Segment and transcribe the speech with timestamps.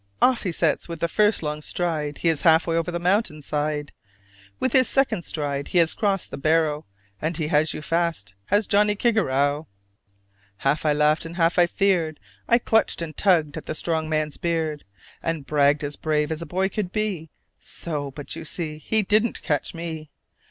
[0.19, 3.91] Off he sets: with the first long stride He is halfway over the mountain side:
[4.59, 6.87] With his second stride he has crossed the barrow,
[7.21, 9.67] And he has you fast, has Johnnie Kigarrow!"
[10.57, 14.37] Half I laughed and half I feared; I clutched and tugged at the strong man's
[14.37, 14.85] beard,
[15.21, 17.29] And bragged as brave as a boy could be
[17.59, 18.09] "So?
[18.09, 20.09] but, you see, he didn't catch me!"